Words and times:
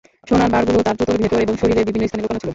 সোনার 0.29 0.49
বারগুলো 0.53 0.79
তাঁর 0.85 0.95
জুতার 0.99 1.19
ভেতর 1.23 1.39
এবং 1.45 1.55
শরীরের 1.61 1.85
বিভিন্ন 1.87 2.05
স্থানে 2.07 2.21
লুকানো 2.23 2.39
ছিল। 2.43 2.49